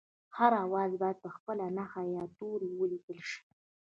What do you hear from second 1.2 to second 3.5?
په خپله نښه یا توري ولیکل شي